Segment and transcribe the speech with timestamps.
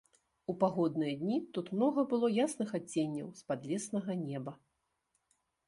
[0.53, 4.59] У пагодныя дні тут многа было ясных адценняў з падлеснага неба.